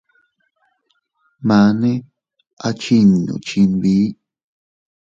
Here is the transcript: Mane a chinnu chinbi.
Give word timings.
Mane 1.47 1.91
a 2.67 2.69
chinnu 2.81 3.33
chinbi. 3.47 3.95